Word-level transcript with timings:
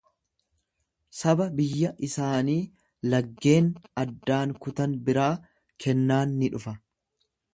Saba 1.17 1.45
biyya 1.59 1.91
isaanii 2.07 2.55
laggeen 3.13 3.69
addaan 4.05 4.57
kutan 4.65 4.97
biraa 5.11 5.31
kennaan 5.85 6.37
ni 6.41 6.53
dhufa. 6.57 6.77